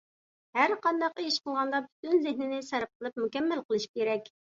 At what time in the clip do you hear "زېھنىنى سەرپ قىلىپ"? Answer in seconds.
2.23-3.21